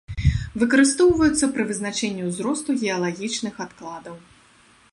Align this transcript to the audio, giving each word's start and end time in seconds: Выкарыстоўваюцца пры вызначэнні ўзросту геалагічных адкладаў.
Выкарыстоўваюцца 0.61 1.49
пры 1.57 1.63
вызначэнні 1.71 2.23
ўзросту 2.29 2.77
геалагічных 2.87 3.53
адкладаў. 3.67 4.15